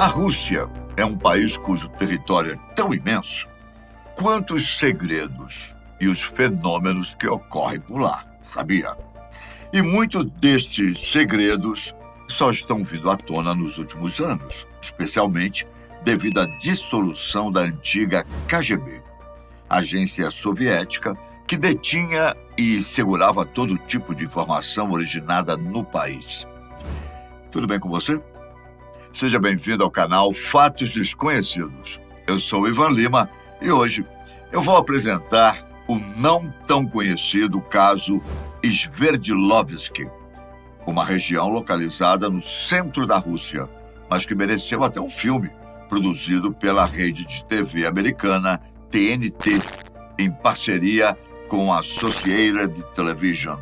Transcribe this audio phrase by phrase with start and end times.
[0.00, 3.46] A Rússia é um país cujo território é tão imenso
[4.16, 8.96] quanto os segredos e os fenômenos que ocorrem por lá, sabia?
[9.70, 11.94] E muitos destes segredos
[12.26, 15.66] só estão vindo à tona nos últimos anos, especialmente
[16.02, 19.02] devido à dissolução da antiga KGB,
[19.68, 21.14] agência soviética
[21.46, 26.48] que detinha e segurava todo tipo de informação originada no país.
[27.50, 28.18] Tudo bem com você?
[29.12, 32.00] Seja bem-vindo ao canal Fatos Desconhecidos.
[32.28, 33.28] Eu sou Ivan Lima
[33.60, 34.06] e hoje
[34.52, 38.22] eu vou apresentar o não tão conhecido caso
[38.62, 40.08] Sverdlovsk,
[40.86, 43.68] uma região localizada no centro da Rússia,
[44.08, 45.50] mas que mereceu até um filme
[45.88, 49.60] produzido pela rede de TV americana TNT,
[50.18, 53.58] em parceria com a Associated Television.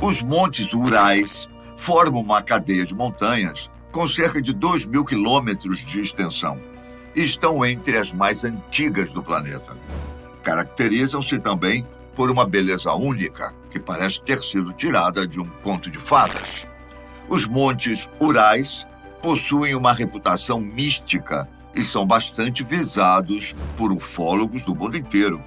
[0.00, 6.00] Os Montes Urais formam uma cadeia de montanhas com cerca de 2 mil quilômetros de
[6.00, 6.60] extensão
[7.14, 9.78] estão entre as mais antigas do planeta.
[10.42, 15.98] Caracterizam-se também por uma beleza única que parece ter sido tirada de um conto de
[15.98, 16.66] fadas.
[17.28, 18.84] Os Montes Urais
[19.22, 25.40] possuem uma reputação mística e são bastante visados por ufólogos do mundo inteiro,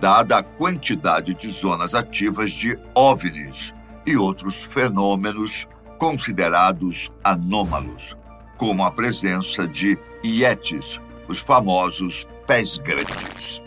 [0.00, 3.74] dada a quantidade de zonas ativas de OVNIs
[4.06, 5.68] e outros fenômenos
[6.00, 8.16] considerados anômalos,
[8.56, 10.98] como a presença de Yetis,
[11.28, 13.60] os famosos pés grandes.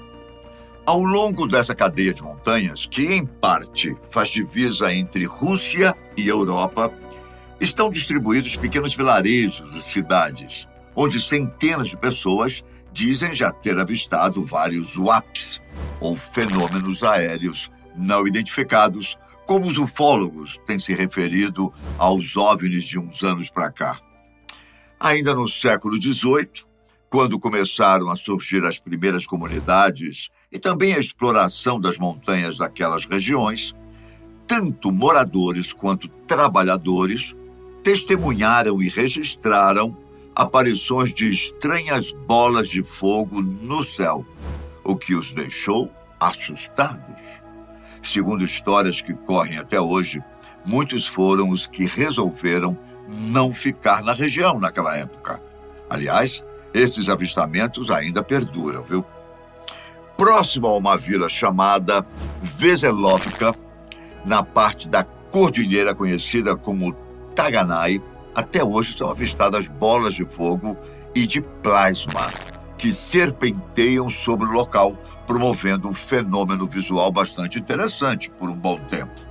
[0.84, 6.92] Ao longo dessa cadeia de montanhas, que em parte faz divisa entre Rússia e Europa,
[7.62, 14.98] estão distribuídos pequenos vilarejos e cidades, onde centenas de pessoas dizem já ter avistado vários
[14.98, 15.62] WAPs,
[16.00, 23.24] ou fenômenos aéreos não identificados, como os ufólogos têm se referido aos OVNIs de uns
[23.24, 24.00] anos para cá.
[25.00, 26.66] Ainda no século XVIII,
[27.10, 33.76] quando começaram a surgir as primeiras comunidades e também a exploração das montanhas daquelas regiões,
[34.48, 37.36] tanto moradores quanto trabalhadores
[37.84, 39.96] testemunharam e registraram
[40.36, 44.26] aparições de estranhas bolas de fogo no céu,
[44.84, 47.43] o que os deixou assustados.
[48.04, 50.22] Segundo histórias que correm até hoje,
[50.66, 52.78] muitos foram os que resolveram
[53.08, 55.42] não ficar na região naquela época.
[55.90, 56.44] Aliás,
[56.74, 59.06] esses avistamentos ainda perduram, viu?
[60.18, 62.06] Próximo a uma vila chamada
[62.42, 63.56] Veselovka,
[64.26, 66.94] na parte da cordilheira conhecida como
[67.36, 68.02] Taganai,
[68.36, 70.78] até hoje são avistadas bolas de fogo
[71.16, 72.32] e de plasma
[72.78, 79.22] que serpenteiam sobre o local, promovendo um fenômeno visual bastante interessante por um bom tempo.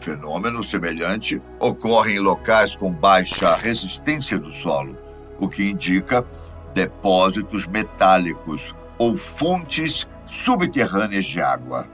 [0.00, 4.96] Fenômeno semelhante ocorre em locais com baixa resistência do solo,
[5.38, 6.26] o que indica
[6.74, 11.86] depósitos metálicos ou fontes subterrâneas de água.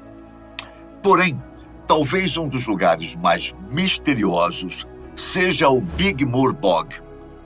[1.03, 1.41] Porém,
[1.87, 4.87] talvez um dos lugares mais misteriosos
[5.17, 6.95] seja o Big Moor Bog,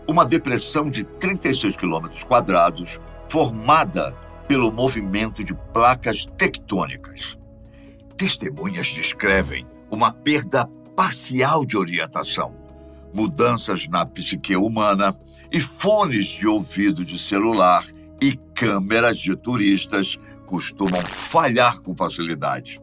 [0.09, 4.15] uma depressão de 36 quilômetros quadrados formada
[4.47, 7.39] pelo movimento de placas tectônicas.
[8.17, 10.67] Testemunhas descrevem uma perda
[10.97, 12.55] parcial de orientação,
[13.15, 15.17] mudanças na psique humana
[15.53, 17.85] e fones de ouvido de celular
[18.21, 22.81] e câmeras de turistas costumam falhar com facilidade.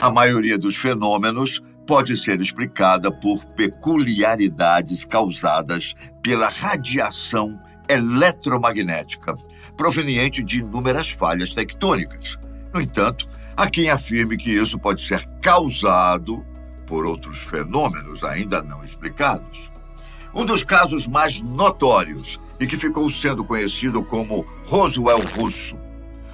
[0.00, 7.58] A maioria dos fenômenos pode ser explicada por peculiaridades causadas pela radiação
[7.88, 9.34] eletromagnética,
[9.76, 12.38] proveniente de inúmeras falhas tectônicas.
[12.72, 16.44] No entanto, há quem afirme que isso pode ser causado
[16.86, 19.70] por outros fenômenos ainda não explicados.
[20.34, 25.76] Um dos casos mais notórios e que ficou sendo conhecido como Roswell Russo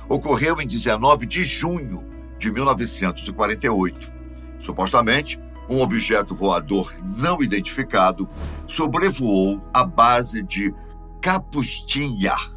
[0.08, 2.04] ocorreu em 19 de junho
[2.38, 4.10] de 1948.
[4.58, 5.38] Supostamente,
[5.68, 8.28] um objeto voador não identificado
[8.66, 10.74] sobrevoou a base de
[11.20, 12.50] Kapustin Yar,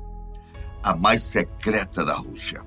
[0.82, 2.62] a mais secreta da Rússia.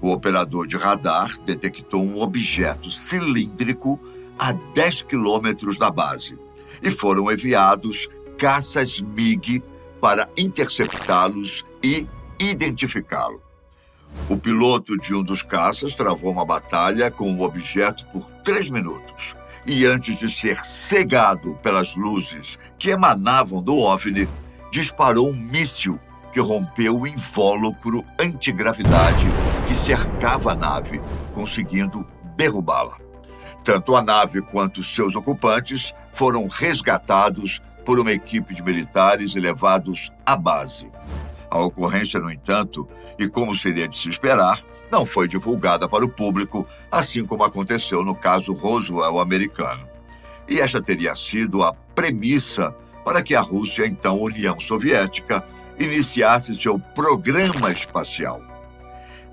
[0.00, 4.00] O operador de radar detectou um objeto cilíndrico
[4.38, 6.38] a 10 quilômetros da base
[6.82, 9.62] e foram enviados caças MiG
[10.00, 12.06] para interceptá-los e
[12.40, 13.42] identificá-lo.
[14.30, 19.36] O piloto de um dos caças travou uma batalha com o objeto por três minutos
[19.66, 24.26] e, antes de ser cegado pelas luzes que emanavam do OVNI,
[24.70, 25.98] disparou um míssil
[26.32, 29.26] que rompeu o invólucro antigravidade
[29.66, 31.00] que cercava a nave,
[31.34, 32.98] conseguindo derrubá-la.
[33.64, 40.12] Tanto a nave quanto seus ocupantes foram resgatados por uma equipe de militares e levados
[40.24, 40.90] à base.
[41.50, 44.60] A ocorrência, no entanto, e como seria de se esperar,
[44.90, 49.88] não foi divulgada para o público, assim como aconteceu no caso Roswell americano.
[50.48, 52.74] E esta teria sido a premissa
[53.06, 55.46] para que a Rússia, então União Soviética,
[55.78, 58.42] iniciasse seu programa espacial.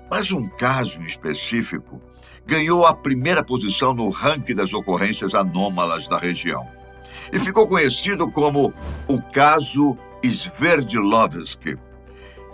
[0.08, 2.00] Mas um caso em específico
[2.46, 6.70] ganhou a primeira posição no ranking das ocorrências anômalas da região
[7.32, 8.72] e ficou conhecido como
[9.08, 11.76] o caso Sverdlovsky.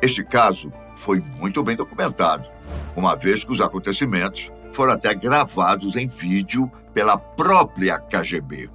[0.00, 2.48] Este caso foi muito bem documentado,
[2.96, 8.70] uma vez que os acontecimentos foram até gravados em vídeo pela própria KGB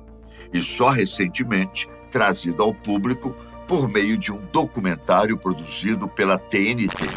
[0.53, 3.35] e só recentemente trazido ao público
[3.67, 7.09] por meio de um documentário produzido pela TNT.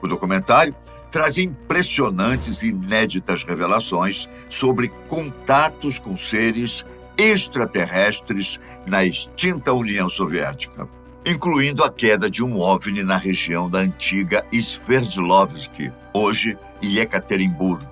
[0.00, 0.74] O documentário
[1.10, 6.86] traz impressionantes e inéditas revelações sobre contatos com seres
[7.18, 10.88] extraterrestres na extinta União Soviética,
[11.26, 17.86] incluindo a queda de um OVNI na região da antiga Sverdlovsk, hoje Yekaterinburgo,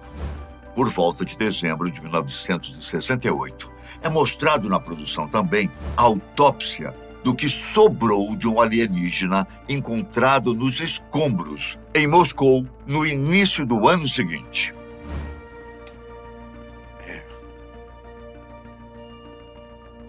[0.75, 3.72] por volta de dezembro de 1968.
[4.01, 10.81] É mostrado na produção também a autópsia do que sobrou de um alienígena encontrado nos
[10.81, 14.75] escombros em Moscou no início do ano seguinte.
[17.07, 17.23] É.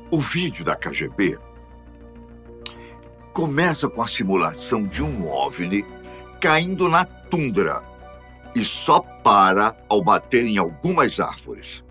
[0.09, 1.37] O vídeo da KGB
[3.31, 5.85] começa com a simulação de um OVNI
[6.39, 7.83] caindo na tundra
[8.55, 11.83] e só para ao bater em algumas árvores.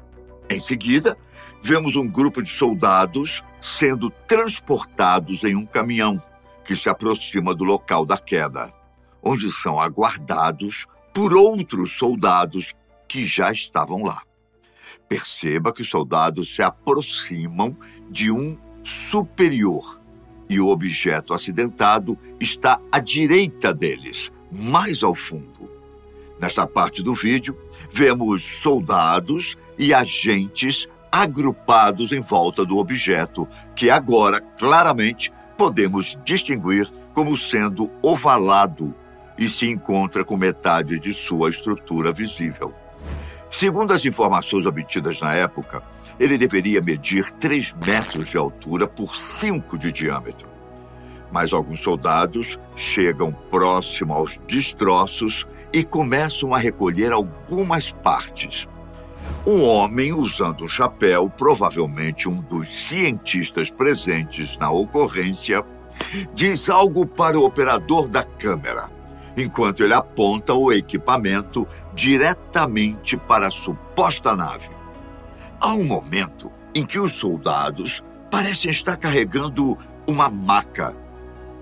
[0.49, 1.17] Em seguida,
[1.63, 6.21] vemos um grupo de soldados sendo transportados em um caminhão
[6.65, 8.73] que se aproxima do local da queda,
[9.23, 12.75] onde são aguardados por outros soldados
[13.07, 14.21] que já estavam lá.
[15.09, 17.77] Perceba que os soldados se aproximam
[18.11, 20.01] de um superior
[20.49, 25.71] e o objeto acidentado está à direita deles, mais ao fundo.
[26.41, 27.57] Nesta parte do vídeo,
[27.93, 37.37] vemos soldados e agentes agrupados em volta do objeto, que agora claramente podemos distinguir como
[37.37, 38.95] sendo ovalado
[39.37, 42.75] e se encontra com metade de sua estrutura visível.
[43.51, 45.83] Segundo as informações obtidas na época,
[46.19, 50.49] ele deveria medir 3 metros de altura por 5 de diâmetro.
[51.31, 58.69] Mas alguns soldados chegam próximo aos destroços e começam a recolher algumas partes.
[59.47, 65.65] Um homem usando um chapéu, provavelmente um dos cientistas presentes na ocorrência,
[66.35, 68.91] diz algo para o operador da câmera,
[69.37, 74.71] enquanto ele aponta o equipamento diretamente para a suposta nave.
[75.61, 79.77] Há um momento em que os soldados parecem estar carregando
[80.09, 80.97] uma maca.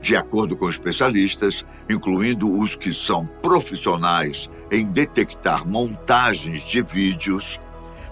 [0.01, 7.61] De acordo com especialistas, incluindo os que são profissionais em detectar montagens de vídeos,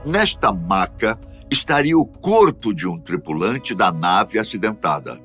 [0.04, 1.18] Nesta maca
[1.50, 5.20] estaria o corpo de um tripulante da nave acidentada.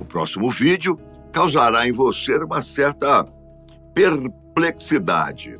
[0.00, 0.98] O próximo vídeo
[1.32, 3.24] causará em você uma certa
[3.94, 5.58] perplexidade,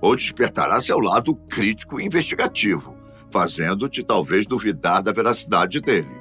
[0.00, 2.94] ou despertará seu lado crítico e investigativo,
[3.30, 6.14] fazendo-te talvez duvidar da veracidade dele.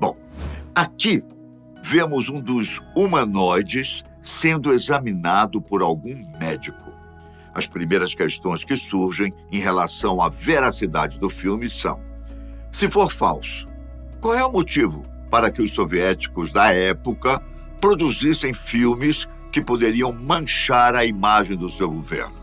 [0.00, 0.16] Bom,
[0.74, 1.22] aqui
[1.82, 6.92] vemos um dos humanoides sendo examinado por algum médico.
[7.52, 12.00] As primeiras questões que surgem em relação à veracidade do filme são:
[12.70, 13.68] se for falso,
[14.20, 17.42] qual é o motivo para que os soviéticos da época
[17.80, 22.40] produzissem filmes que poderiam manchar a imagem do seu governo?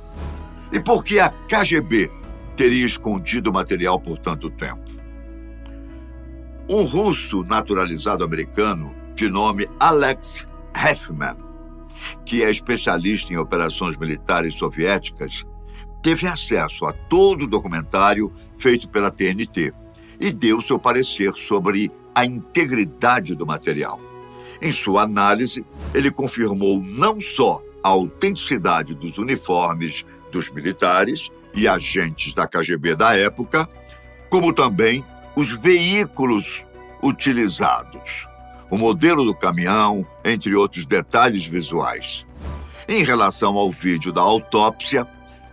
[0.71, 2.11] E por que a KGB
[2.55, 4.83] teria escondido o material por tanto tempo?
[6.69, 11.49] Um russo naturalizado americano de nome Alex Heffman
[12.23, 15.45] que é especialista em operações militares soviéticas,
[16.01, 19.73] teve acesso a todo o documentário feito pela TNT
[20.19, 23.99] e deu seu parecer sobre a integridade do material.
[24.61, 32.33] Em sua análise, ele confirmou não só a autenticidade dos uniformes dos militares e agentes
[32.33, 33.67] da KGB da época,
[34.29, 35.03] como também
[35.35, 36.65] os veículos
[37.03, 38.28] utilizados
[38.69, 42.25] o modelo do caminhão, entre outros detalhes visuais.
[42.87, 45.07] Em relação ao vídeo da autópsia,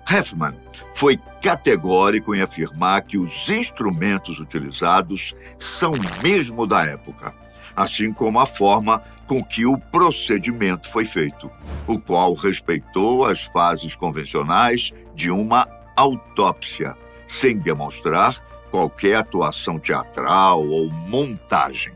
[0.09, 0.55] Heffman
[0.95, 5.93] foi categórico em afirmar que os instrumentos utilizados são
[6.23, 7.35] mesmo da época,
[7.75, 11.51] assim como a forma com que o procedimento foi feito,
[11.87, 16.97] o qual respeitou as fases convencionais de uma autópsia,
[17.29, 21.96] sem demonstrar qualquer atuação teatral ou montagem.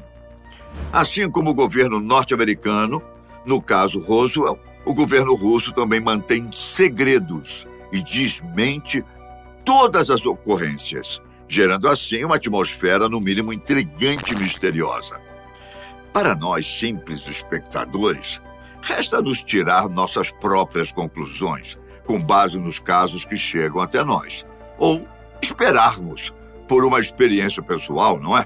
[0.93, 3.03] Assim como o governo norte-americano,
[3.47, 9.05] no caso Roosevelt, o governo russo também mantém segredos e desmente
[9.65, 15.21] todas as ocorrências, gerando assim uma atmosfera, no mínimo, intrigante e misteriosa.
[16.13, 18.41] Para nós, simples espectadores,
[18.83, 24.45] resta-nos tirar nossas próprias conclusões, com base nos casos que chegam até nós,
[24.79, 25.07] ou
[25.41, 26.35] esperarmos
[26.67, 28.45] por uma experiência pessoal, não é?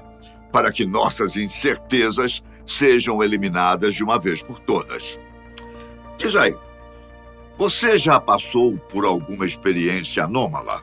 [0.55, 5.19] Para que nossas incertezas sejam eliminadas de uma vez por todas.
[6.17, 6.55] Diz aí,
[7.57, 10.81] você já passou por alguma experiência anômala?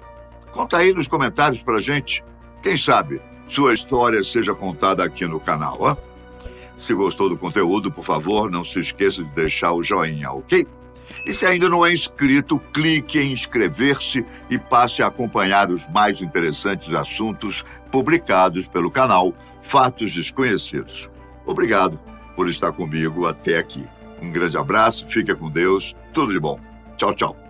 [0.51, 2.23] Conta aí nos comentários pra gente.
[2.63, 5.97] Quem sabe sua história seja contada aqui no canal, ó.
[6.77, 10.67] Se gostou do conteúdo, por favor, não se esqueça de deixar o joinha, ok?
[11.27, 16.21] E se ainda não é inscrito, clique em inscrever-se e passe a acompanhar os mais
[16.21, 21.11] interessantes assuntos publicados pelo canal Fatos Desconhecidos.
[21.47, 21.99] Obrigado
[22.37, 23.87] por estar comigo até aqui.
[24.21, 26.59] Um grande abraço, fique com Deus, tudo de bom.
[26.97, 27.42] Tchau, tchau.